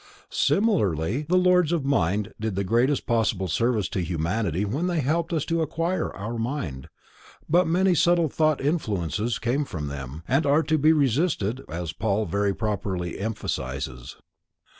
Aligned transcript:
Similarly 0.31 1.27
the 1.29 1.37
Lords 1.37 1.71
of 1.71 1.85
Mind 1.85 2.33
did 2.39 2.55
the 2.55 2.63
greatest 2.63 3.05
possible 3.05 3.47
service 3.47 3.87
to 3.89 3.99
humanity 4.03 4.65
when 4.65 4.87
they 4.87 4.99
helped 5.01 5.31
us 5.31 5.45
to 5.45 5.61
acquire 5.61 6.11
our 6.15 6.39
mind, 6.39 6.89
but 7.47 7.67
many 7.67 7.93
subtle 7.93 8.27
thought 8.27 8.59
influences 8.59 9.37
come 9.37 9.63
from 9.63 9.89
them, 9.89 10.23
and 10.27 10.43
are 10.47 10.63
to 10.63 10.79
be 10.79 10.91
resisted, 10.91 11.61
as 11.69 11.93
Paul 11.93 12.25
very 12.25 12.55
properly 12.55 13.19
emphasizes. 13.19 14.17